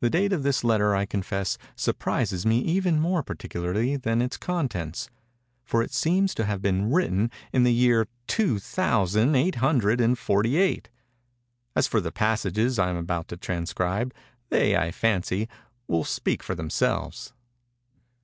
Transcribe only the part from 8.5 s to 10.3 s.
thousand eight hundred and